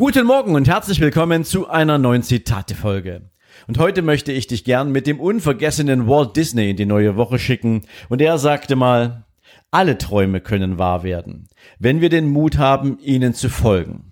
Guten 0.00 0.26
Morgen 0.26 0.54
und 0.54 0.66
herzlich 0.66 0.98
willkommen 0.98 1.44
zu 1.44 1.68
einer 1.68 1.98
neuen 1.98 2.22
Zitate-Folge. 2.22 3.28
Und 3.68 3.76
heute 3.76 4.00
möchte 4.00 4.32
ich 4.32 4.46
dich 4.46 4.64
gern 4.64 4.92
mit 4.92 5.06
dem 5.06 5.20
unvergessenen 5.20 6.08
Walt 6.08 6.36
Disney 6.36 6.70
in 6.70 6.78
die 6.78 6.86
neue 6.86 7.16
Woche 7.16 7.38
schicken. 7.38 7.82
Und 8.08 8.22
er 8.22 8.38
sagte 8.38 8.76
mal, 8.76 9.26
alle 9.70 9.98
Träume 9.98 10.40
können 10.40 10.78
wahr 10.78 11.02
werden, 11.02 11.48
wenn 11.78 12.00
wir 12.00 12.08
den 12.08 12.30
Mut 12.30 12.56
haben, 12.56 12.98
ihnen 13.00 13.34
zu 13.34 13.50
folgen. 13.50 14.10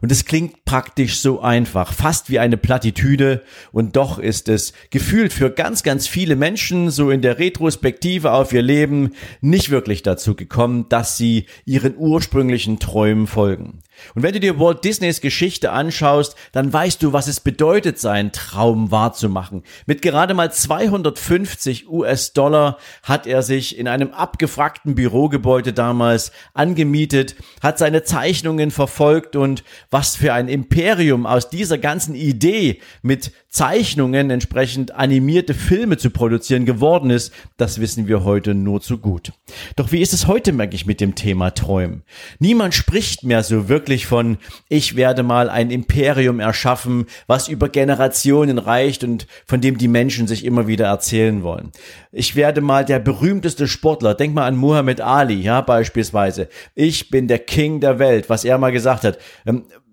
Und 0.00 0.10
es 0.10 0.24
klingt 0.24 0.64
praktisch 0.64 1.20
so 1.20 1.40
einfach, 1.40 1.92
fast 1.92 2.28
wie 2.28 2.38
eine 2.38 2.56
Plattitüde, 2.56 3.42
und 3.70 3.96
doch 3.96 4.18
ist 4.18 4.48
es 4.48 4.72
gefühlt 4.90 5.32
für 5.32 5.50
ganz, 5.50 5.82
ganz 5.82 6.08
viele 6.08 6.36
Menschen 6.36 6.90
so 6.90 7.10
in 7.10 7.22
der 7.22 7.38
Retrospektive 7.38 8.32
auf 8.32 8.52
ihr 8.52 8.62
Leben 8.62 9.10
nicht 9.40 9.70
wirklich 9.70 10.02
dazu 10.02 10.34
gekommen, 10.34 10.86
dass 10.88 11.16
sie 11.16 11.46
ihren 11.66 11.96
ursprünglichen 11.96 12.78
Träumen 12.78 13.26
folgen. 13.26 13.80
Und 14.14 14.22
wenn 14.22 14.32
du 14.32 14.40
dir 14.40 14.58
Walt 14.58 14.84
Disneys 14.84 15.20
Geschichte 15.20 15.72
anschaust, 15.72 16.36
dann 16.52 16.72
weißt 16.72 17.02
du, 17.02 17.12
was 17.12 17.26
es 17.26 17.40
bedeutet, 17.40 17.98
seinen 17.98 18.32
Traum 18.32 18.90
wahrzumachen. 18.90 19.62
Mit 19.86 20.02
gerade 20.02 20.34
mal 20.34 20.52
250 20.52 21.88
US-Dollar 21.88 22.78
hat 23.02 23.26
er 23.26 23.42
sich 23.42 23.78
in 23.78 23.88
einem 23.88 24.12
abgefragten 24.12 24.94
Bürogebäude 24.94 25.72
damals 25.72 26.32
angemietet, 26.54 27.36
hat 27.62 27.78
seine 27.78 28.02
Zeichnungen 28.02 28.70
verfolgt 28.70 29.36
und 29.36 29.64
was 29.90 30.16
für 30.16 30.32
ein 30.32 30.48
Imperium 30.48 31.26
aus 31.26 31.50
dieser 31.50 31.78
ganzen 31.78 32.14
Idee 32.14 32.80
mit 33.02 33.32
Zeichnungen 33.50 34.30
entsprechend 34.30 34.94
animierte 34.94 35.54
Filme 35.54 35.96
zu 35.96 36.10
produzieren 36.10 36.66
geworden 36.66 37.10
ist, 37.10 37.32
das 37.56 37.80
wissen 37.80 38.06
wir 38.06 38.22
heute 38.22 38.54
nur 38.54 38.80
zu 38.80 38.98
gut. 38.98 39.32
Doch 39.74 39.90
wie 39.90 40.00
ist 40.00 40.12
es 40.12 40.28
heute, 40.28 40.52
merke 40.52 40.76
ich, 40.76 40.86
mit 40.86 41.00
dem 41.00 41.16
Thema 41.16 41.50
Träumen? 41.50 42.04
Niemand 42.38 42.74
spricht 42.74 43.24
mehr 43.24 43.42
so 43.42 43.68
wirklich 43.68 44.06
von, 44.06 44.38
ich 44.68 44.94
werde 44.94 45.24
mal 45.24 45.50
ein 45.50 45.72
Imperium 45.72 46.38
erschaffen, 46.38 47.06
was 47.26 47.48
über 47.48 47.68
Generationen 47.68 48.58
reicht 48.58 49.02
und 49.02 49.26
von 49.46 49.60
dem 49.60 49.78
die 49.78 49.88
Menschen 49.88 50.28
sich 50.28 50.44
immer 50.44 50.68
wieder 50.68 50.86
erzählen 50.86 51.42
wollen. 51.42 51.72
Ich 52.12 52.36
werde 52.36 52.60
mal 52.60 52.84
der 52.84 53.00
berühmteste 53.00 53.66
Sportler, 53.66 54.14
denk 54.14 54.32
mal 54.32 54.46
an 54.46 54.56
Muhammad 54.56 55.00
Ali, 55.00 55.40
ja, 55.40 55.60
beispielsweise. 55.60 56.48
Ich 56.76 57.10
bin 57.10 57.26
der 57.26 57.40
King 57.40 57.80
der 57.80 57.98
Welt, 57.98 58.30
was 58.30 58.44
er 58.44 58.58
mal 58.58 58.70
gesagt 58.70 59.02
hat. 59.02 59.18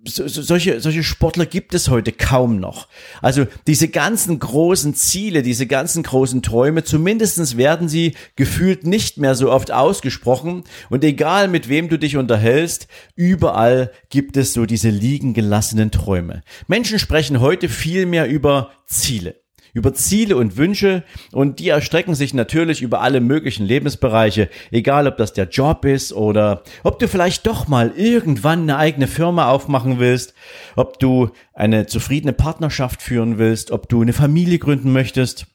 So, 0.07 0.27
solche, 0.27 0.79
solche 0.79 1.03
Sportler 1.03 1.45
gibt 1.45 1.73
es 1.73 1.89
heute 1.89 2.11
kaum 2.11 2.59
noch. 2.59 2.87
Also 3.21 3.45
diese 3.67 3.89
ganzen 3.89 4.39
großen 4.39 4.95
Ziele, 4.95 5.41
diese 5.41 5.67
ganzen 5.67 6.03
großen 6.03 6.41
Träume, 6.41 6.83
zumindestens 6.83 7.57
werden 7.57 7.89
sie 7.89 8.15
gefühlt 8.35 8.85
nicht 8.85 9.17
mehr 9.17 9.35
so 9.35 9.51
oft 9.51 9.71
ausgesprochen. 9.71 10.63
Und 10.89 11.03
egal 11.03 11.47
mit 11.47 11.67
wem 11.67 11.89
du 11.89 11.99
dich 11.99 12.15
unterhältst, 12.15 12.87
überall 13.15 13.91
gibt 14.09 14.37
es 14.37 14.53
so 14.53 14.65
diese 14.65 14.89
liegen 14.89 15.33
gelassenen 15.33 15.91
Träume. 15.91 16.43
Menschen 16.67 16.99
sprechen 16.99 17.41
heute 17.41 17.67
viel 17.67 18.05
mehr 18.05 18.27
über 18.27 18.71
Ziele 18.85 19.35
über 19.77 19.93
Ziele 19.93 20.35
und 20.35 20.57
Wünsche 20.57 21.03
und 21.31 21.59
die 21.59 21.69
erstrecken 21.69 22.15
sich 22.15 22.33
natürlich 22.33 22.81
über 22.81 23.01
alle 23.01 23.21
möglichen 23.21 23.65
Lebensbereiche, 23.65 24.49
egal 24.71 25.07
ob 25.07 25.17
das 25.17 25.33
der 25.33 25.47
Job 25.47 25.85
ist 25.85 26.11
oder 26.11 26.63
ob 26.83 26.97
du 26.99 27.07
vielleicht 27.07 27.45
doch 27.45 27.67
mal 27.67 27.93
irgendwann 27.95 28.63
eine 28.63 28.77
eigene 28.77 29.07
Firma 29.07 29.49
aufmachen 29.49 29.99
willst, 29.99 30.33
ob 30.75 30.99
du 30.99 31.29
eine 31.53 31.85
zufriedene 31.85 32.33
Partnerschaft 32.33 33.01
führen 33.03 33.37
willst, 33.37 33.71
ob 33.71 33.87
du 33.87 34.01
eine 34.01 34.13
Familie 34.13 34.57
gründen 34.57 34.91
möchtest. 34.91 35.45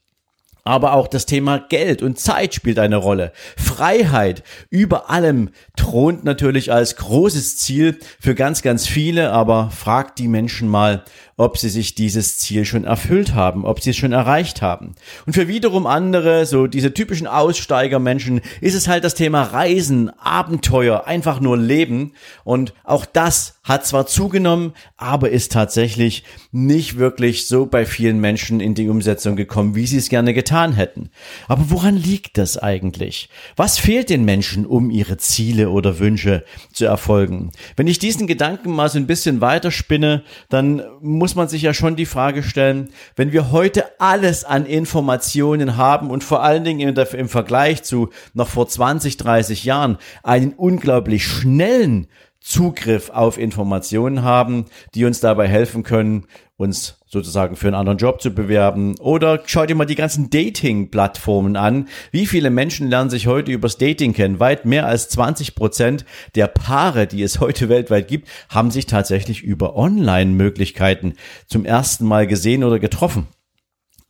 Aber 0.65 0.93
auch 0.93 1.09
das 1.09 1.27
Thema 1.27 1.59
Geld 1.59 2.03
und 2.03 2.21
Zeit 2.21 2.55
spielt 2.55 2.79
eine 2.79 2.97
Rolle. 2.97 3.33
Freiheit 3.57 4.45
über 4.71 5.11
allem 5.11 5.51
thront 5.77 6.23
natürlich 6.23 6.73
als 6.73 6.95
großes 6.97 7.57
Ziel 7.57 7.99
für 8.21 8.37
ganz, 8.37 8.63
ganz 8.63 8.87
viele, 8.87 9.33
aber 9.33 9.71
fragt 9.71 10.21
die 10.21 10.29
Menschen 10.29 10.69
mal, 10.69 11.05
ob 11.37 11.59
sie 11.59 11.71
sich 11.71 11.97
dieses 11.97 12.39
Ziel 12.39 12.65
schon 12.65 12.85
erfüllt 12.85 13.35
haben, 13.35 13.65
ob 13.65 13.81
sie 13.81 13.91
es 13.91 13.97
schon 13.97 14.13
erreicht 14.13 14.63
haben. 14.63 14.95
Und 15.27 15.33
für 15.33 15.49
wiederum 15.49 15.87
andere, 15.87 16.47
so 16.47 16.69
diese 16.69 16.95
typischen 16.95 17.27
Aussteigermenschen, 17.27 18.41
ist 18.61 18.75
es 18.75 18.87
halt 18.87 19.03
das 19.03 19.15
Thema 19.15 19.43
Reisen, 19.43 20.11
Abenteuer, 20.21 21.07
einfach 21.07 21.41
nur 21.41 21.59
Leben. 21.59 22.13
Und 22.45 22.75
auch 22.85 23.05
das 23.05 23.55
hat 23.65 23.87
zwar 23.87 24.07
zugenommen, 24.07 24.75
aber 24.97 25.31
ist 25.31 25.51
tatsächlich 25.51 26.23
nicht 26.53 26.99
wirklich 26.99 27.49
so 27.49 27.67
bei 27.67 27.87
vielen 27.87 28.21
Menschen 28.21 28.61
in 28.61 28.75
die 28.75 28.89
Umsetzung 28.89 29.35
gekommen, 29.35 29.75
wie 29.75 29.87
sie 29.87 29.99
es 29.99 30.09
gerne 30.09 30.35
getan 30.35 30.52
hätten. 30.53 31.11
Aber 31.49 31.71
woran 31.71 31.97
liegt 31.97 32.39
das 32.39 32.59
eigentlich? 32.59 33.29
Was 33.57 33.79
fehlt 33.79 34.11
den 34.11 34.25
Menschen, 34.25 34.67
um 34.67 34.91
ihre 34.91 35.17
Ziele 35.17 35.71
oder 35.71 35.99
Wünsche 35.99 36.45
zu 36.73 36.85
erfolgen? 36.85 37.51
Wenn 37.77 37.87
ich 37.87 37.99
diesen 37.99 38.27
Gedanken 38.27 38.71
mal 38.71 38.89
so 38.89 38.99
ein 38.99 39.07
bisschen 39.07 39.41
weiterspinne, 39.41 40.23
dann 40.49 40.83
muss 41.01 41.35
man 41.35 41.49
sich 41.49 41.63
ja 41.63 41.75
schon 41.75 41.97
die 41.97 42.07
Frage 42.07 42.43
stellen, 42.43 42.91
wenn 43.17 43.33
wir 43.33 43.51
heute 43.51 43.85
alles 43.99 44.45
an 44.45 44.67
Informationen 44.67 45.77
haben 45.77 46.11
und 46.11 46.23
vor 46.23 46.43
allen 46.43 46.65
Dingen 46.65 46.95
im 46.95 47.29
Vergleich 47.29 47.83
zu 47.83 48.11
noch 48.35 48.49
vor 48.49 48.69
20, 48.69 49.17
30 49.17 49.65
Jahren 49.65 49.99
einen 50.23 50.53
unglaublich 50.53 51.27
schnellen 51.27 52.07
Zugriff 52.43 53.11
auf 53.11 53.39
Informationen 53.39 54.23
haben, 54.23 54.67
die 54.95 55.05
uns 55.05 55.21
dabei 55.21 55.49
helfen 55.49 55.85
können, 55.85 56.27
uns 56.57 56.99
sozusagen 57.13 57.57
für 57.57 57.67
einen 57.67 57.77
anderen 57.77 57.99
Job 57.99 58.23
zu 58.23 58.31
bewerben. 58.31 58.99
Oder 58.99 59.43
schau 59.45 59.67
dir 59.67 59.75
mal 59.75 59.85
die 59.85 59.97
ganzen 59.97 60.31
Dating-Plattformen 60.31 61.57
an. 61.57 61.89
Wie 62.11 62.27
viele 62.27 62.49
Menschen 62.49 62.89
lernen 62.89 63.11
sich 63.11 63.27
heute 63.27 63.53
übers 63.53 63.77
Dating 63.77 64.15
kennen? 64.15 64.41
Weit 64.41 64.65
mehr 64.65 64.87
als 64.87 65.11
20 65.11 65.55
Prozent 65.55 66.07
der 66.35 66.47
Paare, 66.47 67.07
die 67.07 67.23
es 67.23 67.39
heute 67.39 67.69
weltweit 67.69 68.09
gibt, 68.09 68.29
haben 68.49 68.71
sich 68.71 68.87
tatsächlich 68.87 69.43
über 69.43 69.77
Online-Möglichkeiten 69.77 71.13
zum 71.47 71.67
ersten 71.67 72.07
Mal 72.07 72.27
gesehen 72.27 72.65
oder 72.65 72.79
getroffen. 72.79 73.27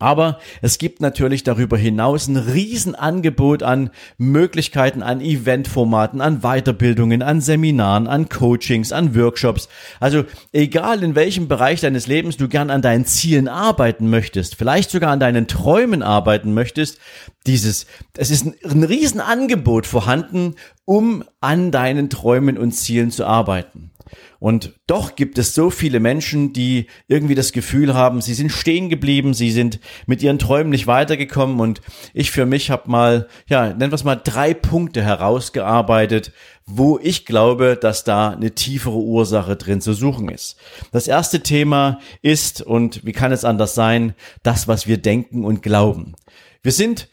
Aber 0.02 0.40
es 0.62 0.78
gibt 0.78 1.00
natürlich 1.00 1.44
darüber 1.44 1.78
hinaus 1.78 2.26
ein 2.26 2.36
Riesenangebot 2.36 3.62
an 3.62 3.90
Möglichkeiten, 4.18 5.00
an 5.00 5.20
Eventformaten, 5.20 6.20
an 6.20 6.40
Weiterbildungen, 6.40 7.22
an 7.22 7.40
Seminaren, 7.40 8.08
an 8.08 8.28
Coachings, 8.28 8.90
an 8.90 9.14
Workshops. 9.14 9.68
Also 10.00 10.24
egal 10.52 11.04
in 11.04 11.14
welchem 11.14 11.46
Bereich 11.46 11.82
deines 11.82 12.08
Lebens 12.08 12.36
du 12.36 12.48
gern 12.48 12.70
an 12.70 12.82
deinen 12.82 13.06
Zielen 13.06 13.46
arbeiten 13.46 14.10
möchtest, 14.10 14.56
vielleicht 14.56 14.90
sogar 14.90 15.12
an 15.12 15.20
deinen 15.20 15.46
Träumen 15.46 16.02
arbeiten 16.02 16.52
möchtest, 16.52 16.98
dieses, 17.46 17.86
es 18.16 18.32
ist 18.32 18.44
ein, 18.44 18.82
Riesenangebot 18.82 19.86
vorhanden, 19.86 20.56
um 20.84 21.22
an 21.40 21.70
deinen 21.70 22.10
Träumen 22.10 22.58
und 22.58 22.72
Zielen 22.72 23.12
zu 23.12 23.24
arbeiten. 23.24 23.91
Und 24.38 24.74
doch 24.86 25.14
gibt 25.14 25.38
es 25.38 25.54
so 25.54 25.70
viele 25.70 26.00
Menschen, 26.00 26.52
die 26.52 26.86
irgendwie 27.06 27.34
das 27.34 27.52
Gefühl 27.52 27.94
haben, 27.94 28.20
sie 28.20 28.34
sind 28.34 28.50
stehen 28.50 28.88
geblieben, 28.88 29.34
sie 29.34 29.50
sind 29.50 29.78
mit 30.06 30.22
ihren 30.22 30.38
Träumen 30.38 30.70
nicht 30.70 30.86
weitergekommen. 30.86 31.60
Und 31.60 31.80
ich 32.14 32.30
für 32.30 32.46
mich 32.46 32.70
habe 32.70 32.90
mal, 32.90 33.28
ja, 33.48 33.68
nennen 33.68 33.92
wir 33.92 33.96
es 33.96 34.04
mal 34.04 34.16
drei 34.16 34.54
Punkte 34.54 35.02
herausgearbeitet, 35.02 36.32
wo 36.66 36.98
ich 37.02 37.26
glaube, 37.26 37.76
dass 37.80 38.04
da 38.04 38.30
eine 38.30 38.54
tiefere 38.54 38.96
Ursache 38.96 39.56
drin 39.56 39.80
zu 39.80 39.92
suchen 39.92 40.28
ist. 40.28 40.56
Das 40.92 41.08
erste 41.08 41.42
Thema 41.42 42.00
ist, 42.22 42.62
und 42.62 43.04
wie 43.04 43.12
kann 43.12 43.32
es 43.32 43.44
anders 43.44 43.74
sein, 43.74 44.14
das, 44.42 44.68
was 44.68 44.86
wir 44.86 44.98
denken 44.98 45.44
und 45.44 45.62
glauben. 45.62 46.14
Wir 46.62 46.72
sind 46.72 47.08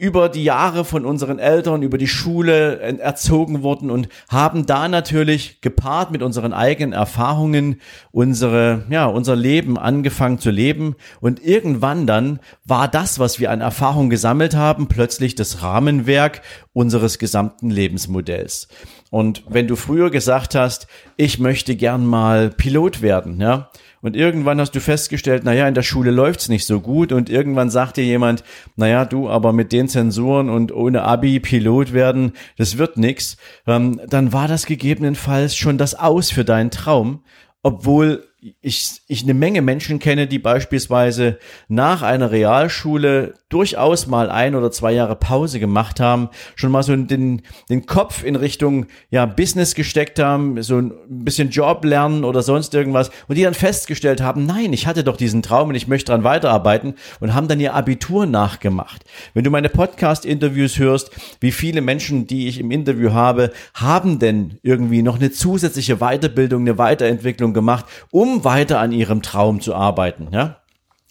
über 0.00 0.30
die 0.30 0.44
Jahre 0.44 0.86
von 0.86 1.04
unseren 1.04 1.38
Eltern, 1.38 1.82
über 1.82 1.98
die 1.98 2.06
Schule 2.06 2.80
erzogen 2.80 3.62
worden 3.62 3.90
und 3.90 4.08
haben 4.30 4.64
da 4.64 4.88
natürlich 4.88 5.60
gepaart 5.60 6.10
mit 6.10 6.22
unseren 6.22 6.54
eigenen 6.54 6.94
Erfahrungen 6.94 7.82
unsere, 8.10 8.86
ja, 8.88 9.04
unser 9.04 9.36
Leben 9.36 9.76
angefangen 9.76 10.38
zu 10.38 10.50
leben. 10.50 10.96
Und 11.20 11.44
irgendwann 11.44 12.06
dann 12.06 12.40
war 12.64 12.88
das, 12.88 13.18
was 13.18 13.40
wir 13.40 13.50
an 13.50 13.60
Erfahrung 13.60 14.08
gesammelt 14.08 14.56
haben, 14.56 14.88
plötzlich 14.88 15.34
das 15.34 15.62
Rahmenwerk 15.62 16.40
unseres 16.72 17.18
gesamten 17.18 17.68
Lebensmodells. 17.68 18.68
Und 19.10 19.42
wenn 19.50 19.66
du 19.66 19.76
früher 19.76 20.10
gesagt 20.10 20.54
hast, 20.54 20.86
ich 21.18 21.38
möchte 21.38 21.76
gern 21.76 22.06
mal 22.06 22.48
Pilot 22.48 23.02
werden, 23.02 23.38
ja, 23.38 23.68
und 24.02 24.16
irgendwann 24.16 24.60
hast 24.60 24.72
du 24.72 24.80
festgestellt, 24.80 25.44
naja, 25.44 25.68
in 25.68 25.74
der 25.74 25.82
Schule 25.82 26.10
läuft's 26.10 26.48
nicht 26.48 26.66
so 26.66 26.80
gut 26.80 27.12
und 27.12 27.28
irgendwann 27.28 27.70
sagt 27.70 27.96
dir 27.96 28.04
jemand, 28.04 28.44
naja, 28.76 29.04
du, 29.04 29.28
aber 29.28 29.52
mit 29.52 29.72
den 29.72 29.88
Zensuren 29.88 30.48
und 30.48 30.72
ohne 30.72 31.02
Abi 31.02 31.40
Pilot 31.40 31.92
werden, 31.92 32.32
das 32.56 32.78
wird 32.78 32.96
nix. 32.96 33.36
Ähm, 33.66 34.00
dann 34.08 34.32
war 34.32 34.48
das 34.48 34.66
gegebenenfalls 34.66 35.56
schon 35.56 35.78
das 35.78 35.94
Aus 35.94 36.30
für 36.30 36.44
deinen 36.44 36.70
Traum, 36.70 37.22
obwohl 37.62 38.29
ich, 38.62 39.02
ich 39.06 39.22
eine 39.22 39.34
Menge 39.34 39.60
Menschen 39.60 39.98
kenne, 39.98 40.26
die 40.26 40.38
beispielsweise 40.38 41.38
nach 41.68 42.02
einer 42.02 42.30
Realschule 42.30 43.34
durchaus 43.50 44.06
mal 44.06 44.30
ein 44.30 44.54
oder 44.54 44.70
zwei 44.70 44.92
Jahre 44.92 45.16
Pause 45.16 45.60
gemacht 45.60 46.00
haben, 46.00 46.30
schon 46.54 46.70
mal 46.70 46.82
so 46.82 46.96
den, 46.96 47.42
den 47.68 47.86
Kopf 47.86 48.22
in 48.22 48.36
Richtung 48.36 48.86
ja, 49.10 49.26
Business 49.26 49.74
gesteckt 49.74 50.18
haben, 50.18 50.62
so 50.62 50.78
ein 50.78 50.92
bisschen 51.08 51.50
Job 51.50 51.84
lernen 51.84 52.24
oder 52.24 52.42
sonst 52.42 52.74
irgendwas 52.74 53.10
und 53.28 53.36
die 53.36 53.42
dann 53.42 53.54
festgestellt 53.54 54.22
haben, 54.22 54.46
nein, 54.46 54.72
ich 54.72 54.86
hatte 54.86 55.04
doch 55.04 55.16
diesen 55.16 55.42
Traum 55.42 55.70
und 55.70 55.74
ich 55.74 55.88
möchte 55.88 56.12
dran 56.12 56.24
weiterarbeiten 56.24 56.94
und 57.18 57.34
haben 57.34 57.48
dann 57.48 57.60
ihr 57.60 57.74
Abitur 57.74 58.24
nachgemacht. 58.24 59.04
Wenn 59.34 59.44
du 59.44 59.50
meine 59.50 59.68
Podcast-Interviews 59.68 60.78
hörst, 60.78 61.10
wie 61.40 61.52
viele 61.52 61.80
Menschen, 61.80 62.26
die 62.26 62.48
ich 62.48 62.60
im 62.60 62.70
Interview 62.70 63.12
habe, 63.12 63.50
haben 63.74 64.18
denn 64.18 64.58
irgendwie 64.62 65.02
noch 65.02 65.16
eine 65.16 65.30
zusätzliche 65.30 65.96
Weiterbildung, 65.96 66.62
eine 66.62 66.78
Weiterentwicklung 66.78 67.52
gemacht, 67.52 67.84
um 68.10 68.29
um 68.30 68.44
weiter 68.44 68.78
an 68.78 68.92
ihrem 68.92 69.22
Traum 69.22 69.60
zu 69.60 69.74
arbeiten, 69.74 70.28
ja. 70.32 70.60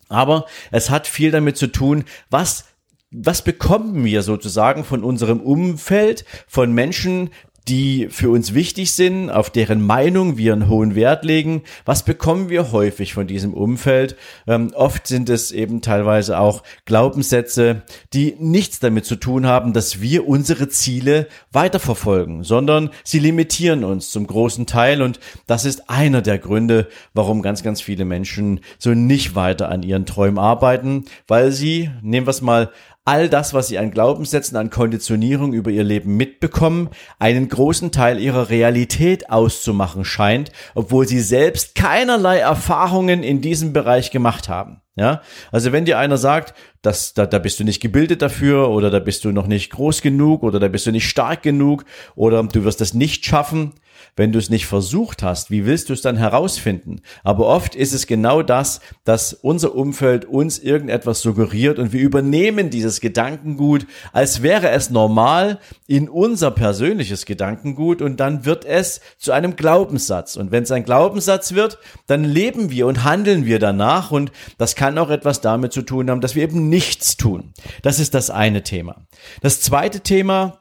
Aber 0.08 0.46
es 0.72 0.90
hat 0.90 1.08
viel 1.08 1.32
damit 1.32 1.58
zu 1.58 1.68
tun, 1.68 2.06
was 2.30 2.66
was 3.12 3.42
bekommen 3.42 4.04
wir 4.06 4.22
sozusagen 4.22 4.84
von 4.84 5.04
unserem 5.04 5.40
Umfeld, 5.40 6.26
von 6.48 6.72
Menschen, 6.72 7.32
die 7.70 8.08
für 8.10 8.32
uns 8.32 8.56
wichtig 8.56 8.94
sind, 8.94 9.30
auf 9.30 9.52
deren 9.52 9.86
Meinung 9.86 10.38
wir 10.38 10.54
einen 10.54 10.68
hohen 10.68 10.96
Wert 10.96 11.24
legen. 11.24 11.62
Was 11.86 12.04
bekommen 12.04 12.50
wir 12.50 12.72
häufig 12.72 13.14
von 13.14 13.28
diesem 13.28 13.54
Umfeld? 13.54 14.16
Ähm, 14.48 14.72
oft 14.74 15.06
sind 15.06 15.30
es 15.30 15.52
eben 15.52 15.82
teilweise 15.82 16.40
auch 16.40 16.64
Glaubenssätze, 16.86 17.84
die 18.12 18.36
nichts 18.40 18.80
damit 18.80 19.06
zu 19.06 19.18
tun 19.18 19.46
haben, 19.46 19.74
dass 19.74 20.02
wir 20.02 20.28
unsere 20.28 20.70
Ziele 20.70 21.28
weiterverfolgen, 21.52 22.44
sondern 22.44 22.90
sie 23.04 23.20
limitieren 23.20 23.84
uns 23.84 24.10
zum 24.10 24.26
großen 24.26 24.66
Teil 24.66 25.04
und 25.04 25.20
das 25.46 25.64
ist 25.64 25.92
einer 25.92 26.24
der 26.24 26.40
Gründe, 26.40 26.88
warum 27.14 27.44
ganz, 27.44 27.62
ganz 27.62 27.82
viele 27.82 28.04
Menschen 28.04 28.62
so 28.80 28.96
nicht 28.96 29.36
weiter 29.36 29.70
an 29.70 29.84
ihren 29.84 30.08
Träumen 30.08 30.40
arbeiten, 30.40 31.06
weil 31.28 31.52
sie, 31.52 31.92
nehmen 32.02 32.26
wir 32.26 32.32
es 32.32 32.42
mal 32.42 32.72
all 33.10 33.28
das, 33.28 33.56
was 33.56 33.68
sie 33.70 33.80
an 33.80 33.90
Glaubenssätzen, 33.90 34.56
an 34.56 34.70
Konditionierung 34.70 35.52
über 35.54 35.72
ihr 35.72 35.84
Leben 35.84 36.16
mitbekommen, 36.16 36.92
einen 37.18 37.50
großen 37.50 37.92
Teil 37.92 38.20
ihrer 38.20 38.50
Realität 38.52 39.32
auszumachen 39.32 40.06
scheint, 40.06 40.52
obwohl 40.76 41.08
sie 41.08 41.20
selbst 41.20 41.74
keinerlei 41.74 42.38
Erfahrungen 42.38 43.24
in 43.24 43.42
diesem 43.42 43.74
Bereich 43.74 44.12
gemacht 44.12 44.48
haben. 44.48 44.82
Ja, 44.96 45.24
also 45.52 45.72
wenn 45.72 45.86
dir 45.86 45.98
einer 45.98 46.18
sagt, 46.18 46.54
dass 46.82 47.14
da, 47.14 47.26
da 47.26 47.40
bist 47.40 47.60
du 47.60 47.64
nicht 47.64 47.82
gebildet 47.82 48.22
dafür 48.22 48.70
oder 48.70 48.90
da 48.90 49.00
bist 49.00 49.26
du 49.26 49.32
noch 49.32 49.48
nicht 49.48 49.72
groß 49.72 50.02
genug 50.02 50.44
oder 50.44 50.60
da 50.60 50.68
bist 50.68 50.86
du 50.88 50.92
nicht 50.92 51.10
stark 51.10 51.44
genug 51.44 51.86
oder 52.16 52.42
du 52.44 52.64
wirst 52.64 52.82
das 52.82 52.94
nicht 52.94 53.26
schaffen, 53.26 53.74
wenn 54.16 54.32
du 54.32 54.40
es 54.40 54.50
nicht 54.50 54.66
versucht 54.66 55.24
hast, 55.24 55.52
wie 55.52 55.66
willst 55.66 55.90
du 55.90 55.94
es 55.94 56.02
dann 56.02 56.18
herausfinden? 56.18 57.02
Aber 57.24 57.48
oft 57.48 57.76
ist 57.76 57.94
es 57.94 58.08
genau 58.08 58.42
das, 58.42 58.82
dass 59.04 59.34
unser 59.34 59.76
Umfeld 59.76 60.26
uns 60.26 60.60
irgendetwas 60.60 61.22
suggeriert 61.22 61.80
und 61.80 61.94
wir 61.94 62.02
übernehmen 62.02 62.70
dieses 62.70 63.02
Gedankengut, 63.02 63.88
als 64.12 64.42
wäre 64.42 64.70
es 64.70 64.90
normal 64.90 65.60
in 65.88 66.10
unser 66.10 66.52
persönliches 66.52 67.26
Gedankengut 67.26 68.02
und 68.02 68.20
dann 68.20 68.46
wird 68.46 68.66
es 68.66 69.02
zu 69.18 69.32
einem 69.32 69.56
Glaubenssatz. 69.56 70.36
Und 70.36 70.52
wenn 70.52 70.64
es 70.64 70.72
ein 70.72 70.86
Glaubenssatz 70.86 71.54
wird, 71.54 71.78
dann 72.08 72.24
leben 72.24 72.72
wir 72.72 72.88
und 72.88 73.04
handeln 73.04 73.46
wir 73.46 73.60
danach 73.60 74.12
und 74.12 74.32
das 74.58 74.76
kann 74.76 74.98
auch 74.98 75.10
etwas 75.10 75.42
damit 75.42 75.74
zu 75.74 75.82
tun 75.82 76.10
haben, 76.10 76.22
dass 76.22 76.36
wir 76.36 76.44
eben 76.44 76.69
nichts 76.70 77.18
tun. 77.18 77.54
Das 77.82 78.00
ist 78.00 78.14
das 78.14 78.30
eine 78.30 78.64
Thema. 78.64 79.08
Das 79.42 79.62
zweite 79.62 80.02
Thema 80.02 80.60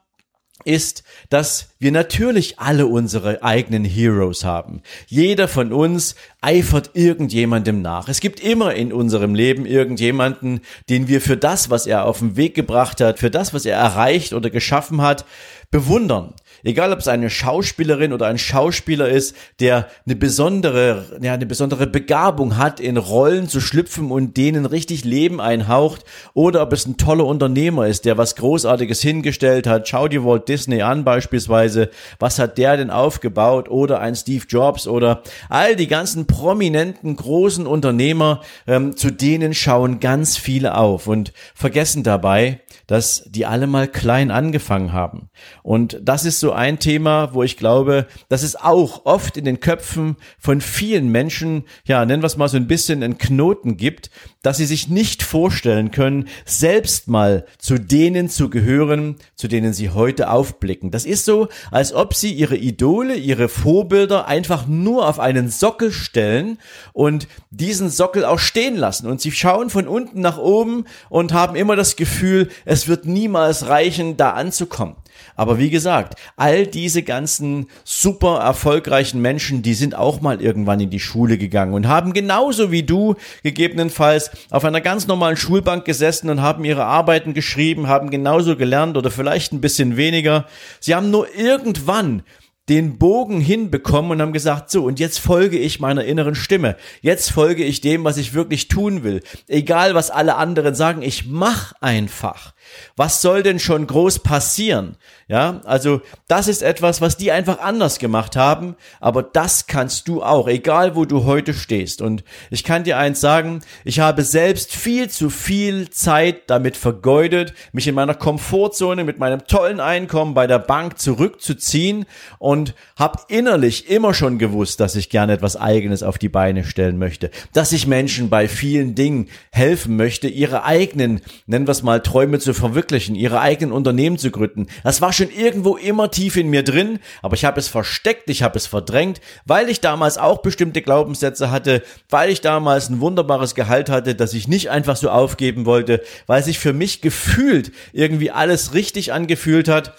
ist, 0.65 1.05
dass 1.31 1.69
wir 1.79 1.93
natürlich 1.93 2.59
alle 2.59 2.87
unsere 2.87 3.43
eigenen 3.43 3.85
Heroes 3.85 4.45
haben. 4.45 4.83
Jeder 5.07 5.47
von 5.47 5.73
uns 5.73 6.17
eifert 6.41 6.91
irgendjemandem 6.95 7.81
nach. 7.81 8.09
Es 8.09 8.21
gibt 8.21 8.41
immer 8.41 8.75
in 8.75 8.93
unserem 8.93 9.35
Leben 9.35 9.67
irgendjemanden, 9.67 10.61
den 10.89 11.09
wir 11.09 11.21
für 11.21 11.37
das, 11.37 11.71
was 11.71 11.87
er 11.87 12.05
auf 12.05 12.19
den 12.19 12.37
Weg 12.37 12.55
gebracht 12.55 13.01
hat, 13.01 13.19
für 13.19 13.31
das, 13.31 13.55
was 13.55 13.67
er 13.67 13.77
erreicht 13.77 14.33
oder 14.33 14.51
geschaffen 14.51 15.01
hat, 15.01 15.25
bewundern. 15.71 16.35
Egal, 16.65 16.93
ob 16.93 16.99
es 16.99 17.09
eine 17.09 17.31
Schauspielerin 17.31 18.13
oder 18.13 18.27
ein 18.27 18.39
Schauspieler 18.39 19.09
ist, 19.09 19.37
der 19.61 19.89
eine 20.07 20.17
besondere, 20.17 21.19
ja, 21.21 21.35
eine 21.35 21.47
besondere 21.47 21.87
Begabung 21.87 22.57
hat, 22.57 22.81
in 22.81 22.97
Rollen 22.97 23.49
zu 23.49 23.61
schlüpfen 23.61 24.11
und 24.11 24.37
denen 24.37 24.67
richtig 24.67 25.05
Leben 25.05 25.41
einhaucht, 25.41 26.05
oder 26.35 26.63
ob 26.63 26.73
es 26.73 26.87
ein 26.87 26.97
toller 26.97 27.27
Unternehmer 27.27 27.87
ist, 27.87 28.05
der 28.05 28.19
was 28.19 28.37
Großartiges 28.37 29.01
hingestellt 29.01 29.67
hat. 29.67 29.89
Schau 29.89 30.09
dir 30.09 30.25
Walt 30.25 30.49
Disney 30.49 30.83
an 30.83 31.05
beispielsweise. 31.05 31.91
Was 32.19 32.39
hat 32.39 32.59
der 32.59 32.77
denn 32.77 32.91
aufgebaut? 32.91 33.69
Oder 33.69 34.01
ein 34.01 34.15
Steve 34.15 34.45
Jobs 34.49 34.87
oder 34.87 35.23
all 35.49 35.77
die 35.77 35.87
ganzen 35.87 36.27
prominenten 36.27 37.17
großen 37.17 37.67
Unternehmer, 37.67 38.41
ähm, 38.67 38.97
zu 38.97 39.11
denen 39.11 39.55
schauen 39.55 40.01
ganz 40.01 40.37
viele 40.37 40.77
auf 40.77 41.07
und 41.07 41.33
vergessen 41.55 42.03
dabei, 42.03 42.61
dass 42.87 43.25
die 43.27 43.47
alle 43.47 43.67
mal 43.67 43.89
klein 43.89 44.31
angefangen 44.31 44.93
haben. 44.93 45.29
Und 45.63 45.99
das 46.03 46.25
ist 46.25 46.41
so 46.41 46.48
ein 46.53 46.79
Thema, 46.79 47.35
wo 47.35 47.43
ich 47.43 47.57
glaube, 47.57 48.07
dass 48.29 48.43
es 48.43 48.57
auch 48.57 49.05
oft 49.05 49.37
in 49.37 49.45
den 49.45 49.61
Köpfen 49.61 50.17
von 50.39 50.61
vielen 50.61 51.11
Menschen, 51.11 51.65
ja, 51.85 52.05
nennen 52.05 52.23
wir 52.23 52.27
es 52.27 52.37
mal 52.37 52.49
so 52.49 52.57
ein 52.57 52.67
bisschen 52.67 53.03
einen 53.03 53.19
Knoten 53.19 53.77
gibt, 53.77 54.11
dass 54.43 54.57
sie 54.57 54.67
sich 54.67 54.89
nicht 54.89 55.23
vorstellen 55.23 55.91
können, 55.91 56.29
selbst 56.45 57.09
mal 57.09 57.45
zu 57.59 57.79
denen 57.79 58.29
zu 58.29 58.51
gehören, 58.51 59.17
zu 59.35 59.49
denen 59.49 59.73
sie 59.73 59.91
heute 59.91 60.31
aufblicken. 60.31 60.91
Das 60.91 61.05
ist 61.05 61.25
so, 61.25 61.49
als 61.71 61.93
ob 61.93 62.15
sie 62.15 62.33
ihre 62.33 62.57
Idole, 62.57 63.15
ihre 63.15 63.49
Vorbilder 63.49 64.27
einfach 64.27 64.67
nur 64.67 65.09
auf 65.09 65.19
einen 65.19 65.51
Sockel 65.51 65.93
stellen 65.93 66.59
und 66.93 67.27
diesen 67.51 67.91
Sockel 67.91 68.25
auch 68.25 68.39
stehen 68.39 68.77
lassen. 68.77 69.07
Und 69.07 69.21
sie 69.21 69.33
schauen 69.33 69.71
von 69.71 69.89
unten 69.89 70.21
nach 70.21 70.39
oben 70.39 70.85
und 71.09 71.33
haben 71.33 71.57
immer 71.57 71.77
das 71.77 71.97
Gefühl, 71.97 72.49
es 72.65 72.89
wird 72.89 73.07
niemals 73.07 73.69
reichen, 73.69 74.17
da 74.17 74.31
anzukommen. 74.31 74.97
Aber 75.39 75.57
wie 75.57 75.71
gesagt, 75.71 76.17
all 76.37 76.67
diese 76.67 77.05
ganzen 77.05 77.69
super 77.85 78.41
erfolgreichen 78.41 79.23
Menschen, 79.23 79.63
die 79.63 79.75
sind 79.75 79.95
auch 79.95 80.21
mal 80.21 80.43
irgendwann 80.43 80.81
in 80.81 80.91
die 80.91 80.99
Schule 80.99 81.39
gegangen 81.39 81.75
und 81.75 81.87
haben 81.87 82.13
genauso 82.13 82.73
wie 82.73 82.83
du 82.83 83.15
gegebenenfalls 83.45 84.33
auf 84.51 84.65
einer 84.65 84.81
ganz 84.81 85.07
normalen 85.07 85.37
Schulbank 85.37 85.85
gesessen 85.85 86.29
und 86.29 86.43
haben 86.43 86.65
ihre 86.65 86.87
Arbeiten 86.87 87.35
geschrieben, 87.35 87.87
haben 87.87 88.11
genauso 88.11 88.57
gelernt 88.57 88.97
oder 88.97 89.13
vielleicht 89.13 89.53
ein 89.53 89.61
bisschen 89.61 89.97
weniger. 89.97 90.47
Sie 90.81 90.97
haben 90.97 91.13
nur 91.13 91.33
irgendwann 91.33 92.25
den 92.69 92.99
Bogen 92.99 93.41
hinbekommen 93.41 94.11
und 94.13 94.23
haben 94.23 94.33
gesagt, 94.33 94.71
so, 94.71 94.85
und 94.85 95.01
jetzt 95.01 95.19
folge 95.19 95.59
ich 95.59 95.81
meiner 95.81 96.05
inneren 96.05 96.35
Stimme. 96.35 96.77
Jetzt 97.01 97.31
folge 97.31 97.65
ich 97.65 97.81
dem, 97.81 98.05
was 98.05 98.17
ich 98.17 98.35
wirklich 98.35 98.69
tun 98.69 99.03
will. 99.05 99.23
Egal, 99.47 99.95
was 99.95 100.11
alle 100.11 100.37
anderen 100.37 100.75
sagen, 100.75 101.03
ich 101.03 101.27
mach 101.27 101.73
einfach. 101.81 102.53
Was 102.97 103.23
soll 103.23 103.43
denn 103.43 103.59
schon 103.59 103.87
groß 103.87 104.19
passieren? 104.19 104.97
Ja, 105.27 105.61
also 105.65 106.01
das 106.27 106.49
ist 106.49 106.63
etwas, 106.63 107.01
was 107.01 107.17
die 107.17 107.33
einfach 107.33 107.61
anders 107.61 107.99
gemacht 107.99 108.37
haben, 108.37 108.77
aber 109.01 109.23
das 109.23 109.67
kannst 109.67 110.09
du 110.09 110.23
auch, 110.23 110.49
egal 110.49 110.95
wo 110.95 111.05
du 111.05 111.25
heute 111.25 111.55
stehst. 111.55 112.03
Und 112.03 112.25
ich 112.51 112.65
kann 112.65 112.85
dir 112.85 112.99
eins 112.99 113.21
sagen, 113.21 113.61
ich 113.85 114.01
habe 114.01 114.23
selbst 114.23 114.75
viel 114.75 115.09
zu 115.09 115.31
viel 115.31 115.91
Zeit 115.91 116.49
damit 116.49 116.77
vergeudet, 116.77 117.55
mich 117.73 117.87
in 117.87 117.95
meiner 117.95 118.15
Komfortzone 118.15 119.05
mit 119.05 119.19
meinem 119.19 119.47
tollen 119.47 119.81
Einkommen 119.81 120.35
bei 120.35 120.47
der 120.47 120.59
Bank 120.59 120.99
zurückzuziehen 120.99 122.07
und 122.39 122.58
habe 122.97 123.21
innerlich 123.29 123.89
immer 123.89 124.15
schon 124.15 124.39
gewusst, 124.39 124.81
dass 124.81 124.97
ich 124.97 125.11
gerne 125.11 125.33
etwas 125.33 125.57
eigenes 125.57 126.03
auf 126.03 126.19
die 126.19 126.29
Beine 126.29 126.65
stellen 126.65 126.99
möchte, 126.99 127.31
dass 127.53 127.73
ich 127.73 127.87
Menschen 127.87 128.29
bei 128.29 128.49
vielen 128.49 128.95
Dingen 128.95 129.29
helfen 129.51 129.97
möchte, 129.97 130.29
ihre 130.29 130.65
eigenen, 130.65 131.21
nennen 131.47 131.67
wir 131.67 131.73
es 131.73 131.83
mal, 131.83 132.01
Träume 132.01 132.39
zu 132.39 132.55
verwirklichen, 132.55 133.15
ihre 133.15 133.41
eigenen 133.41 133.73
Unternehmen 133.73 134.19
zu 134.19 134.31
gründen. 134.31 134.67
Das 134.85 135.01
war 135.01 135.13
schon 135.13 135.31
irgendwo 135.31 135.77
immer 135.77 136.11
tief 136.11 136.37
in 136.37 136.49
mir 136.49 136.63
drin, 136.63 136.99
aber 137.23 137.35
ich 137.35 137.45
habe 137.45 137.61
es 137.61 137.69
versteckt, 137.69 138.31
ich 138.31 138.43
habe 138.43 138.57
es 138.57 138.67
verdrängt, 138.67 139.21
weil 139.47 139.69
ich 139.69 139.81
damals 139.81 140.19
auch 140.19 140.39
bestimmte 140.39 140.83
Glaubenssätze 140.83 141.51
hatte, 141.51 141.83
weil 142.11 142.31
ich 142.31 142.41
damals 142.41 142.89
ein 142.89 143.01
wunderbares 143.01 143.55
Gehalt 143.55 143.91
hatte, 143.91 144.15
das 144.15 144.35
ich 144.35 144.49
nicht 144.49 144.71
einfach 144.71 144.97
so 144.97 145.11
aufgeben 145.11 145.67
wollte, 145.67 146.03
weil 146.27 146.43
sich 146.43 146.59
für 146.59 146.73
mich 146.73 147.01
gefühlt 147.01 147.73
irgendwie 147.93 148.31
alles 148.31 148.75
richtig 148.75 149.13
angefühlt 149.13 149.69
hat. 149.69 149.95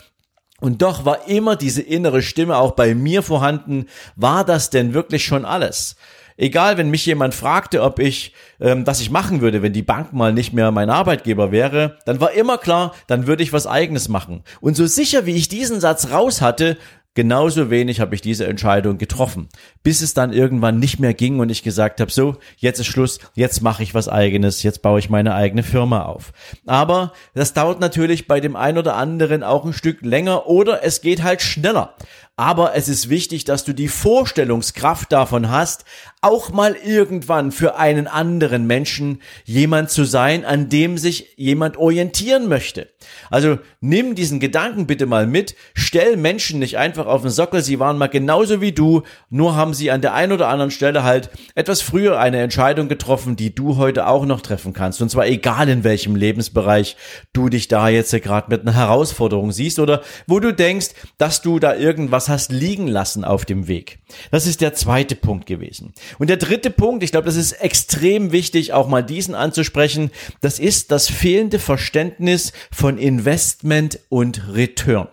Und 0.60 0.82
doch 0.82 1.06
war 1.06 1.28
immer 1.28 1.56
diese 1.56 1.82
innere 1.82 2.22
Stimme 2.22 2.58
auch 2.58 2.72
bei 2.72 2.96
mir 2.96 3.24
vorhanden, 3.24 3.86
war 4.16 4.44
das 4.44 4.70
denn 4.70 4.94
wirklich 4.94 5.24
schon 5.26 5.46
alles? 5.46 5.96
egal, 6.40 6.78
wenn 6.78 6.90
mich 6.90 7.06
jemand 7.06 7.36
fragte, 7.36 7.84
ob 7.84 8.00
ich, 8.00 8.34
ähm, 8.60 8.88
was 8.88 9.02
ich 9.02 9.12
machen 9.12 9.42
würde, 9.42 9.62
wenn 9.62 9.74
die 9.74 9.84
Bank 9.84 10.14
mal 10.14 10.34
nicht 10.34 10.54
mehr 10.54 10.72
mein 10.72 10.90
Arbeitgeber 10.90 11.52
wäre, 11.52 11.98
dann 12.06 12.22
war 12.22 12.32
immer 12.32 12.58
klar, 12.58 12.94
dann 13.08 13.28
würde 13.28 13.44
ich 13.44 13.54
was 13.54 13.68
eigenes 13.68 14.10
machen. 14.10 14.44
Und 14.62 14.76
so 14.76 14.88
sicher 14.88 15.26
wie 15.26 15.36
ich 15.36 15.50
diesen 15.50 15.82
Satz 15.82 16.12
raus 16.12 16.42
hatte, 16.42 16.78
genauso 17.20 17.70
wenig 17.70 18.00
habe 18.00 18.16
ich 18.16 18.22
diese 18.22 18.48
Entscheidung 18.48 18.98
getroffen, 18.98 19.50
bis 19.84 20.02
es 20.02 20.14
dann 20.14 20.32
irgendwann 20.32 20.80
nicht 20.80 21.02
mehr 21.02 21.14
ging 21.14 21.42
und 21.42 21.50
ich 21.50 21.64
gesagt 21.64 22.00
habe, 22.00 22.10
so, 22.10 22.38
jetzt 22.56 22.80
ist 22.80 22.86
Schluss, 22.86 23.20
jetzt 23.36 23.62
mache 23.62 23.84
ich 23.84 23.94
was 23.94 24.08
eigenes, 24.08 24.64
jetzt 24.64 24.82
baue 24.82 25.00
ich 25.00 25.10
meine 25.10 25.36
eigene 25.36 25.64
Firma 25.64 26.04
auf. 26.04 26.32
Aber 26.66 27.12
das 27.34 27.52
dauert 27.52 27.82
natürlich 27.82 28.26
bei 28.26 28.40
dem 28.40 28.56
einen 28.56 28.78
oder 28.78 28.96
anderen 28.96 29.44
auch 29.44 29.66
ein 29.66 29.74
Stück 29.74 30.02
länger 30.02 30.48
oder 30.48 30.82
es 30.86 31.02
geht 31.02 31.22
halt 31.22 31.42
schneller. 31.42 31.94
Aber 32.40 32.74
es 32.74 32.88
ist 32.88 33.10
wichtig, 33.10 33.44
dass 33.44 33.66
du 33.66 33.74
die 33.74 33.90
Vorstellungskraft 33.90 35.12
davon 35.12 35.50
hast, 35.50 35.84
auch 36.22 36.54
mal 36.54 36.74
irgendwann 36.86 37.52
für 37.52 37.76
einen 37.76 38.08
anderen 38.08 38.66
Menschen 38.66 39.22
jemand 39.44 39.90
zu 39.90 40.06
sein, 40.06 40.46
an 40.46 40.70
dem 40.70 40.98
sich 40.98 41.34
jemand 41.36 41.76
orientieren 41.76 42.48
möchte. 42.48 42.88
Also 43.30 43.60
nimm 43.82 44.16
diesen 44.16 44.40
Gedanken 44.40 44.88
bitte 44.88 45.06
mal 45.06 45.28
mit, 45.28 45.56
stell 45.74 46.16
Menschen 46.16 46.60
nicht 46.60 46.78
einfach 46.78 47.08
auf 47.08 47.24
den 47.24 47.32
Sockel, 47.32 47.62
sie 47.62 47.80
waren 47.80 47.98
mal 47.98 48.08
genauso 48.08 48.62
wie 48.62 48.72
du, 48.72 49.04
nur 49.30 49.56
haben 49.56 49.74
sie 49.74 49.92
an 49.92 50.02
der 50.02 50.14
einen 50.14 50.32
oder 50.32 50.48
anderen 50.48 50.72
Stelle 50.72 51.04
halt 51.04 51.30
etwas 51.56 51.82
früher 51.82 52.20
eine 52.20 52.40
Entscheidung 52.40 52.88
getroffen, 52.88 53.36
die 53.36 53.54
du 53.54 53.76
heute 53.76 54.08
auch 54.08 54.26
noch 54.26 54.40
treffen 54.40 54.72
kannst. 54.72 55.02
Und 55.02 55.10
zwar 55.10 55.28
egal 55.28 55.68
in 55.68 55.84
welchem 55.84 56.16
Lebensbereich 56.16 56.96
du 57.34 57.50
dich 57.50 57.68
da 57.68 57.90
jetzt 57.90 58.14
gerade 58.22 58.50
mit 58.50 58.62
einer 58.62 58.76
Herausforderung 58.76 59.52
siehst 59.52 59.80
oder 59.80 60.02
wo 60.26 60.40
du 60.40 60.54
denkst, 60.54 60.90
dass 61.18 61.42
du 61.42 61.60
da 61.60 61.76
irgendwas 61.76 62.29
hast 62.30 62.52
liegen 62.52 62.88
lassen 62.88 63.24
auf 63.24 63.46
dem 63.46 63.68
Weg. 63.68 64.00
Das 64.32 64.48
ist 64.48 64.62
der 64.62 64.74
zweite 64.74 65.16
Punkt 65.16 65.46
gewesen. 65.46 65.94
Und 66.18 66.30
der 66.30 66.38
dritte 66.38 66.70
Punkt, 66.70 67.04
ich 67.04 67.12
glaube, 67.12 67.26
das 67.26 67.36
ist 67.36 67.54
extrem 67.54 68.32
wichtig, 68.32 68.74
auch 68.74 68.88
mal 68.88 69.04
diesen 69.04 69.36
anzusprechen, 69.36 70.12
das 70.42 70.60
ist 70.60 70.92
das 70.92 71.10
fehlende 71.10 71.60
Verständnis 71.60 72.54
von 72.72 72.98
Investment 72.98 74.00
und 74.10 74.54
Return. 74.54 75.10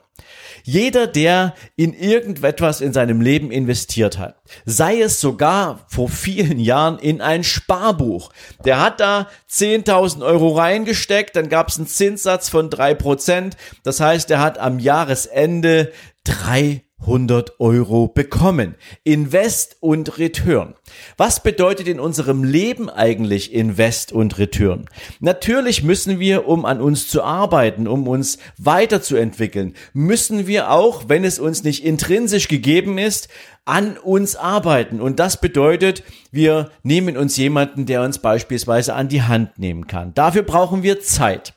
Jeder, 0.69 1.07
der 1.07 1.55
in 1.77 1.95
irgendetwas 1.95 2.81
in 2.81 2.93
seinem 2.93 3.21
Leben 3.21 3.53
investiert 3.53 4.19
hat, 4.19 4.43
sei 4.65 5.01
es 5.01 5.21
sogar 5.21 5.87
vor 5.87 6.09
vielen 6.09 6.59
Jahren 6.59 6.99
in 6.99 7.21
ein 7.21 7.45
Sparbuch, 7.45 8.33
der 8.65 8.81
hat 8.81 8.99
da 8.99 9.29
10.000 9.49 10.27
Euro 10.27 10.57
reingesteckt, 10.57 11.37
dann 11.37 11.49
gab 11.49 11.69
es 11.69 11.79
einen 11.79 11.87
Zinssatz 11.87 12.49
von 12.49 12.69
drei 12.69 12.95
Prozent, 12.95 13.57
das 13.85 14.01
heißt, 14.01 14.29
er 14.33 14.41
hat 14.41 14.59
am 14.59 14.81
Jahresende 14.81 15.93
drei 16.25 16.83
100 17.01 17.61
Euro 17.61 18.09
bekommen. 18.09 18.75
Invest 19.05 19.77
und 19.81 20.19
Return. 20.19 20.75
Was 21.17 21.43
bedeutet 21.43 21.89
in 21.89 22.01
unserem 22.01 22.43
Leben 22.43 22.89
eigentlich 22.91 23.53
Invest 23.53 24.13
und 24.13 24.39
Return? 24.39 24.87
Natürlich 25.21 25.83
müssen 25.83 26.19
wir, 26.19 26.49
um 26.49 26.65
an 26.65 26.81
uns 26.81 27.09
zu 27.09 27.23
arbeiten, 27.23 27.87
um 27.87 28.09
uns 28.09 28.39
weiterzuentwickeln, 28.59 29.75
müssen 29.93 30.47
wir 30.47 30.71
auch, 30.71 31.09
wenn 31.09 31.25
es 31.25 31.39
uns 31.39 31.65
nicht 31.65 31.85
intrinsisch 31.85 32.49
gegeben 32.49 32.99
ist, 32.99 33.29
an 33.67 33.99
uns 33.99 34.37
arbeiten. 34.37 35.01
Und 35.01 35.19
das 35.19 35.41
bedeutet, 35.41 36.03
wir 36.31 36.71
nehmen 36.83 37.17
uns 37.17 37.37
jemanden, 37.37 37.85
der 37.87 38.03
uns 38.03 38.19
beispielsweise 38.19 38.95
an 38.95 39.09
die 39.09 39.23
Hand 39.23 39.59
nehmen 39.59 39.87
kann. 39.87 40.15
Dafür 40.15 40.43
brauchen 40.43 40.83
wir 40.83 41.01
Zeit. 41.01 41.56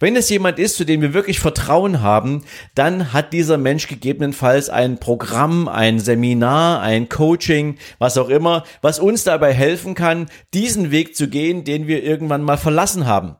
Wenn 0.00 0.16
es 0.16 0.28
jemand 0.28 0.58
ist, 0.58 0.76
zu 0.76 0.84
dem 0.84 1.02
wir 1.02 1.14
wirklich 1.14 1.40
Vertrauen 1.40 2.02
haben, 2.02 2.44
dann 2.74 3.12
hat 3.12 3.32
dieser 3.32 3.58
Mensch 3.58 3.88
gegebenenfalls 3.88 4.68
ein 4.68 4.98
Programm, 4.98 5.68
ein 5.68 5.98
Seminar, 5.98 6.80
ein 6.80 7.08
Coaching, 7.08 7.76
was 7.98 8.18
auch 8.18 8.28
immer, 8.28 8.64
was 8.82 8.98
uns 8.98 9.24
dabei 9.24 9.52
helfen 9.52 9.94
kann, 9.94 10.26
diesen 10.54 10.90
Weg 10.90 11.16
zu 11.16 11.28
gehen, 11.28 11.64
den 11.64 11.86
wir 11.86 12.02
irgendwann 12.02 12.42
mal 12.42 12.58
verlassen 12.58 13.06
haben. 13.06 13.36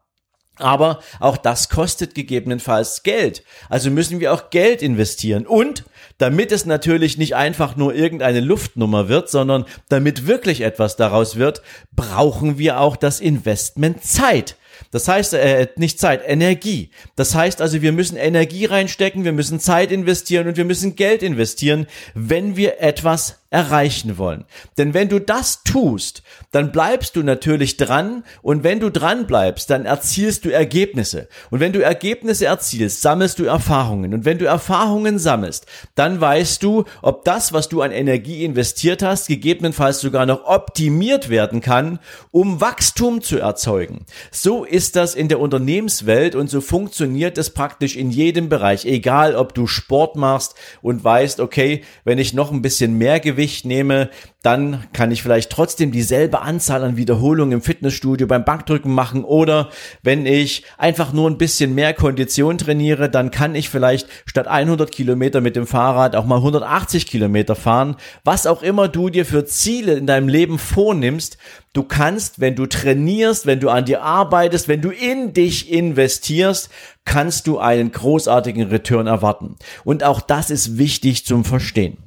Aber 0.59 1.01
auch 1.21 1.37
das 1.37 1.69
kostet 1.69 2.15
gegebenenfalls 2.15 3.03
Geld. 3.03 3.45
Also 3.69 3.91
müssen 3.91 4.21
wir 4.21 4.33
auch 4.33 4.49
Geld 4.51 4.81
investieren. 4.81 5.47
Und 5.47 5.85
damit 6.19 6.51
es 6.51 6.65
natürlich 6.65 7.19
nicht 7.19 7.37
einfach 7.37 7.77
nur 7.77 7.95
irgendeine 7.95 8.41
Luftnummer 8.41 9.09
wird, 9.09 9.29
sondern 9.29 9.67
damit 9.91 10.27
wirklich 10.27 10.63
etwas 10.63 10.97
daraus 10.97 11.37
wird, 11.37 11.61
brauchen 11.95 12.57
wir 12.57 12.81
auch 12.81 12.97
das 12.97 13.21
Investment 13.21 14.03
Zeit. 14.03 14.57
Das 14.91 15.09
heißt, 15.09 15.35
äh, 15.35 15.69
nicht 15.77 15.99
Zeit, 15.99 16.23
Energie. 16.27 16.91
Das 17.17 17.35
heißt 17.35 17.61
also, 17.61 17.83
wir 17.83 17.93
müssen 17.93 18.17
Energie 18.17 18.65
reinstecken, 18.67 19.25
wir 19.25 19.33
müssen 19.33 19.61
Zeit 19.61 19.93
investieren 19.93 20.49
und 20.49 20.57
wir 20.57 20.65
müssen 20.65 20.97
Geld 20.97 21.23
investieren, 21.23 21.87
wenn 22.15 22.57
wir 22.57 22.81
etwas 22.81 23.41
erreichen 23.51 24.19
wollen. 24.19 24.45
Denn 24.77 24.93
wenn 24.93 25.09
du 25.09 25.21
das 25.21 25.63
tust, 25.63 26.23
dann 26.51 26.73
bleibst 26.73 27.15
du 27.17 27.23
natürlich 27.23 27.77
dran 27.77 28.25
und 28.43 28.65
wenn 28.65 28.81
du 28.81 28.91
dran 28.91 29.27
bleibst, 29.27 29.71
dann 29.71 29.85
erzielst 29.85 30.45
du 30.45 30.51
Ergebnisse. 30.51 31.29
Und 31.51 31.61
wenn 31.61 31.73
du 31.73 31.83
Ergebnisse 31.83 32.47
erzielst, 32.47 33.03
sammelst 33.03 33.39
du 33.39 33.45
Erfahrungen. 33.45 34.15
Und 34.15 34.25
wenn 34.25 34.39
du 34.39 34.47
Erfahrungen 34.47 35.19
sammelst, 35.19 35.67
dann 35.95 36.21
weißt 36.21 36.63
du, 36.63 36.85
ob 37.03 37.25
das, 37.25 37.53
was 37.53 37.69
du 37.69 37.83
an 37.83 37.93
Energie 37.93 38.45
investiert 38.45 39.03
hast, 39.03 39.29
gegebenenfalls 39.29 40.01
sogar 40.01 40.27
noch 40.27 40.45
optimiert 40.45 41.29
werden 41.29 41.61
kann, 41.61 42.01
um 42.33 42.61
Wachstum 42.61 43.23
zu 43.23 43.39
erzeugen. 43.39 44.07
So 44.33 44.65
ist 44.65 44.97
das 44.97 45.15
in 45.15 45.29
der 45.29 45.41
Unternehmenswelt 45.41 46.35
und 46.35 46.51
so 46.51 46.61
funktioniert 46.61 47.39
es 47.39 47.51
praktisch 47.51 47.97
in 47.97 48.11
jedem 48.11 48.49
Bereich, 48.49 48.85
egal 48.87 49.37
ob 49.37 49.55
du 49.55 49.67
Sport 49.67 50.17
machst 50.17 50.57
und 50.83 51.05
weißt, 51.05 51.41
okay, 51.41 51.85
wenn 52.05 52.19
ich 52.19 52.35
noch 52.35 52.51
ein 52.51 52.63
bisschen 52.63 52.99
mehr 52.99 53.21
Gewicht 53.21 53.36
Gewicht 53.37 53.67
nehme, 53.67 54.09
dann 54.43 54.85
kann 54.95 55.11
ich 55.11 55.23
vielleicht 55.23 55.51
trotzdem 55.51 55.93
dieselbe 55.93 56.41
Anzahl 56.41 56.85
an 56.85 56.97
Wiederholungen 56.97 57.53
im 57.53 57.63
Fitnessstudio 57.63 58.27
beim 58.27 58.45
Bankdrücken 58.45 58.95
machen 58.95 59.25
oder 59.25 59.69
wenn 60.03 60.25
ich 60.25 60.65
einfach 60.79 61.13
nur 61.13 61.29
ein 61.29 61.37
bisschen 61.37 61.75
mehr 61.75 61.93
Kondition 61.93 62.57
trainiere, 62.57 63.11
dann 63.11 63.31
kann 63.31 63.55
ich 63.55 63.69
vielleicht 63.69 64.09
statt 64.25 64.47
100 64.47 64.91
Kilometer 64.91 65.43
mit 65.43 65.55
dem 65.55 65.67
Fahrrad 65.67 66.17
auch 66.17 66.25
mal 66.25 66.37
180 66.37 67.07
Kilometer 67.07 67.57
fahren. 67.57 67.97
Was 68.25 68.47
auch 68.47 68.63
immer 68.63 68.89
du 68.89 69.11
dir 69.11 69.27
für 69.27 69.45
Ziele 69.45 69.95
in 69.95 70.07
deinem 70.07 70.29
Leben 70.29 70.59
vornimmst, 70.59 71.37
du 71.75 71.83
kannst, 71.83 72.41
wenn 72.41 72.55
du 72.55 72.67
trainierst, 72.67 73.45
wenn 73.45 73.61
du 73.61 73.69
an 73.69 73.85
dir 73.85 74.03
arbeitest, 74.03 74.69
wenn 74.69 74.81
du 74.81 74.91
in 74.91 75.35
dich 75.35 75.71
investierst, 75.71 76.71
kannst 77.05 77.47
du 77.47 77.59
einen 77.59 77.93
großartigen 77.93 78.69
Return 78.69 79.07
erwarten. 79.07 79.57
Und 79.85 80.05
auch 80.05 80.21
das 80.21 80.51
ist 80.51 80.79
wichtig 80.79 81.27
zum 81.27 81.45
Verstehen. 81.45 81.99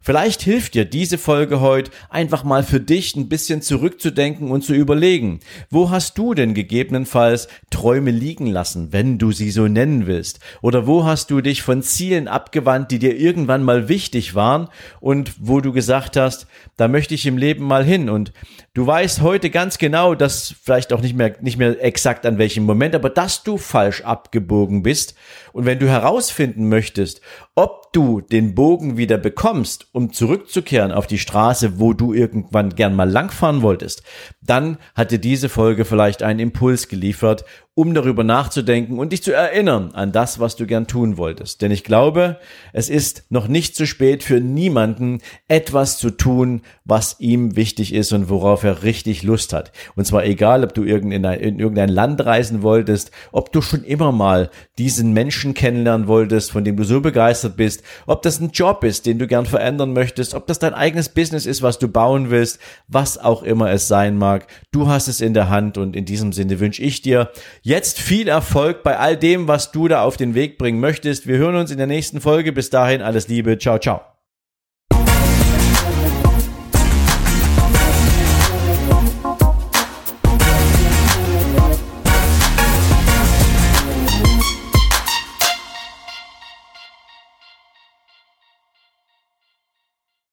Vielleicht 0.00 0.42
hilft 0.42 0.74
dir 0.74 0.84
diese 0.84 1.18
Folge 1.18 1.60
heute 1.60 1.90
einfach 2.10 2.44
mal 2.44 2.62
für 2.62 2.80
dich 2.80 3.16
ein 3.16 3.28
bisschen 3.28 3.60
zurückzudenken 3.60 4.50
und 4.50 4.62
zu 4.62 4.72
überlegen, 4.72 5.40
wo 5.70 5.90
hast 5.90 6.16
du 6.16 6.34
denn 6.34 6.54
gegebenenfalls 6.54 7.48
Träume 7.70 8.10
liegen 8.10 8.46
lassen, 8.46 8.92
wenn 8.92 9.18
du 9.18 9.32
sie 9.32 9.50
so 9.50 9.66
nennen 9.66 10.06
willst? 10.06 10.40
Oder 10.62 10.86
wo 10.86 11.04
hast 11.04 11.30
du 11.30 11.40
dich 11.40 11.62
von 11.62 11.82
Zielen 11.82 12.28
abgewandt, 12.28 12.90
die 12.90 12.98
dir 12.98 13.16
irgendwann 13.16 13.62
mal 13.62 13.88
wichtig 13.88 14.34
waren 14.34 14.68
und 15.00 15.32
wo 15.40 15.60
du 15.60 15.72
gesagt 15.72 16.16
hast, 16.16 16.46
da 16.76 16.88
möchte 16.88 17.14
ich 17.14 17.26
im 17.26 17.38
Leben 17.38 17.64
mal 17.64 17.84
hin 17.84 18.08
und 18.08 18.32
du 18.74 18.86
weißt 18.86 19.22
heute 19.22 19.50
ganz 19.50 19.78
genau, 19.78 20.14
dass 20.14 20.54
vielleicht 20.62 20.92
auch 20.92 21.00
nicht 21.00 21.16
mehr, 21.16 21.34
nicht 21.40 21.58
mehr 21.58 21.82
exakt 21.82 22.26
an 22.26 22.38
welchem 22.38 22.64
Moment, 22.64 22.94
aber 22.94 23.10
dass 23.10 23.42
du 23.42 23.58
falsch 23.58 24.02
abgebogen 24.02 24.82
bist 24.82 25.14
und 25.52 25.64
wenn 25.64 25.78
du 25.78 25.88
herausfinden 25.88 26.68
möchtest, 26.68 27.20
ob 27.56 27.90
du 27.94 28.20
den 28.20 28.54
Bogen 28.54 28.98
wieder 28.98 29.16
bekommst, 29.16 29.88
um 29.92 30.12
zurückzukehren 30.12 30.92
auf 30.92 31.06
die 31.06 31.18
Straße, 31.18 31.80
wo 31.80 31.94
du 31.94 32.12
irgendwann 32.12 32.74
gern 32.74 32.94
mal 32.94 33.08
langfahren 33.10 33.62
wolltest, 33.62 34.02
dann 34.42 34.76
hat 34.94 35.10
dir 35.10 35.18
diese 35.18 35.48
Folge 35.48 35.86
vielleicht 35.86 36.22
einen 36.22 36.38
Impuls 36.38 36.88
geliefert, 36.88 37.46
um 37.78 37.92
darüber 37.92 38.24
nachzudenken 38.24 38.98
und 38.98 39.12
dich 39.12 39.22
zu 39.22 39.34
erinnern 39.34 39.90
an 39.92 40.10
das, 40.10 40.40
was 40.40 40.56
du 40.56 40.66
gern 40.66 40.86
tun 40.86 41.18
wolltest. 41.18 41.60
Denn 41.60 41.70
ich 41.70 41.84
glaube, 41.84 42.38
es 42.72 42.88
ist 42.88 43.24
noch 43.28 43.48
nicht 43.48 43.76
zu 43.76 43.86
spät 43.86 44.24
für 44.24 44.40
niemanden, 44.40 45.18
etwas 45.46 45.98
zu 45.98 46.08
tun, 46.08 46.62
was 46.86 47.16
ihm 47.20 47.54
wichtig 47.54 47.92
ist 47.92 48.14
und 48.14 48.30
worauf 48.30 48.64
er 48.64 48.82
richtig 48.82 49.24
Lust 49.24 49.52
hat. 49.52 49.72
Und 49.94 50.06
zwar 50.06 50.24
egal, 50.24 50.64
ob 50.64 50.72
du 50.72 50.84
in, 50.84 51.12
in 51.12 51.58
irgendein 51.58 51.90
Land 51.90 52.24
reisen 52.24 52.62
wolltest, 52.62 53.10
ob 53.30 53.52
du 53.52 53.60
schon 53.60 53.84
immer 53.84 54.10
mal 54.10 54.50
diesen 54.78 55.12
Menschen 55.12 55.52
kennenlernen 55.52 56.08
wolltest, 56.08 56.52
von 56.52 56.64
dem 56.64 56.78
du 56.78 56.84
so 56.84 57.02
begeistert 57.02 57.58
bist, 57.58 57.82
ob 58.06 58.22
das 58.22 58.40
ein 58.40 58.52
Job 58.52 58.84
ist, 58.84 59.04
den 59.04 59.18
du 59.18 59.26
gern 59.26 59.44
verändern 59.44 59.92
möchtest, 59.92 60.32
ob 60.32 60.46
das 60.46 60.58
dein 60.58 60.72
eigenes 60.72 61.10
Business 61.10 61.44
ist, 61.44 61.60
was 61.60 61.78
du 61.78 61.88
bauen 61.88 62.30
willst, 62.30 62.58
was 62.88 63.18
auch 63.18 63.42
immer 63.42 63.70
es 63.70 63.86
sein 63.86 64.16
mag. 64.16 64.46
Du 64.72 64.88
hast 64.88 65.08
es 65.08 65.20
in 65.20 65.34
der 65.34 65.50
Hand 65.50 65.76
und 65.76 65.94
in 65.94 66.06
diesem 66.06 66.32
Sinne 66.32 66.58
wünsche 66.58 66.82
ich 66.82 67.02
dir 67.02 67.30
Jetzt 67.66 67.98
viel 67.98 68.28
Erfolg 68.28 68.84
bei 68.84 68.96
all 68.96 69.16
dem, 69.16 69.48
was 69.48 69.72
du 69.72 69.88
da 69.88 70.04
auf 70.04 70.16
den 70.16 70.36
Weg 70.36 70.56
bringen 70.56 70.78
möchtest. 70.78 71.26
Wir 71.26 71.38
hören 71.38 71.56
uns 71.56 71.72
in 71.72 71.78
der 71.78 71.88
nächsten 71.88 72.20
Folge. 72.20 72.52
Bis 72.52 72.70
dahin 72.70 73.02
alles 73.02 73.26
Liebe. 73.26 73.58
Ciao, 73.58 73.80
ciao. 73.80 74.15